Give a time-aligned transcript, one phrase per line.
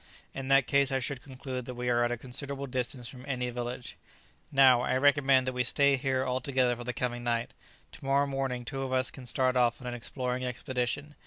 [0.33, 3.51] In that case I should conclude that we are at a considerable distance from any
[3.51, 3.97] village.
[4.51, 7.53] Now, I should recommend that we stay here altogether for the coming night.
[7.91, 11.13] To morrow morning, two of us can start off on an exploring expedition.